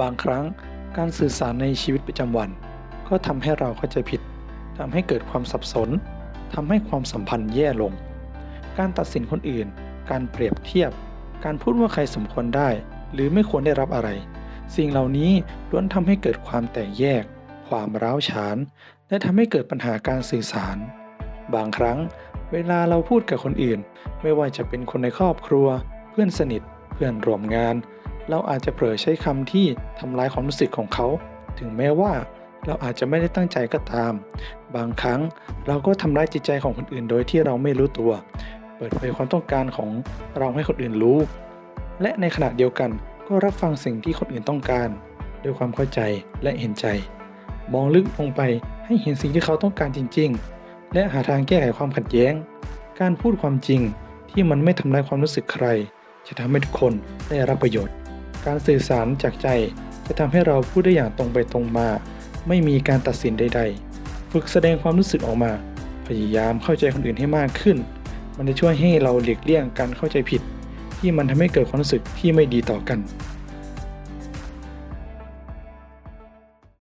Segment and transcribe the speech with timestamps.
[0.00, 0.44] บางครั้ง
[0.96, 2.50] การสื่อสารในชีวิตประจำวัน
[3.08, 4.20] ก็ทำให้เราเข้าใจผิด
[4.78, 5.88] ทำให้เกิดความสับสน
[6.54, 7.92] ทำให้ความสัมพันธ์แย่ลง
[8.78, 9.66] การตัดสินคนอื่น
[10.10, 10.90] การเปรียบเทียบ
[11.44, 12.68] การพูดว่าใครสมควรได้
[13.12, 14.08] หรือไม่ควรได้รับอะไร
[14.76, 15.32] สิ่งเหล่านี้
[15.70, 17.24] ล้วนทำให้เกิดความแตกแยก
[17.68, 18.56] ความร้าวฉาน
[19.08, 20.76] และทำให้เกิดปัญหาการสื่อสาร
[21.54, 21.98] บางครั้ง
[22.52, 23.78] เวลาเราพูดกับคนอื่น
[24.22, 25.66] ไม่ว่าจะเป็นคนในครอบครัว
[26.10, 26.62] เพื่อนสนิท
[26.92, 27.74] เพื่อนร่วมงาน
[28.30, 29.66] เราอาจจะเผลอใช้คำที่
[29.98, 31.06] ทำร้ายความรู้สึกของเขา
[31.58, 32.12] ถึงแม้ว่า
[32.66, 34.12] เราอาจจะไม่ได้ตั้งใจก็ตาม
[34.76, 35.20] บางครั้ง
[35.66, 38.12] เราก็ทำร้ายจิตใจของคนอื่นโดยที่เราไม่รู้ตัว
[38.76, 39.90] เปิดเผยความต้องการของ
[40.38, 41.18] เราให้คนอื่นรู้
[42.02, 42.90] และในขณะเดียวกัน
[43.28, 44.88] ก็รับฟังสิ่งที่คนอื่นต้องการ
[45.42, 46.00] ด้วยความเข้าใจ
[46.42, 46.86] และเห็นใจ
[47.72, 48.40] มองลึกลงไป
[48.86, 50.30] ให้เห็นสิ่งที่เขาต้องการจริง
[50.62, 52.32] ๆ และหาทางแก้ไขความขัดแย้ง
[53.00, 53.80] การพูดความจริง
[54.30, 55.66] ที่มันไม่ทำลายความรู้สึกใคร
[56.26, 56.92] จะทำให้ทุกคน
[57.28, 57.99] ได้รับประโยชน์
[58.46, 59.48] การสื่อสารจากใจ
[60.06, 61.88] จะทำให้เราพูดได้อย่างตรงไปตรงมา
[62.48, 63.60] ไม่มีการตัดสินใด
[63.96, 65.52] ๆ ฝึกแสดงความรู้สึกออกมา
[66.06, 67.76] พยายามเข้าใจคนอื่นให้มากขึ้น
[68.36, 70.42] มันจะช่วยให้เราหลีกเลี่ยงการเข้าใจผิด
[70.98, 72.98] ที่มันทำให้เกิดความรู้สึกที่ไม่ดีต่อกัน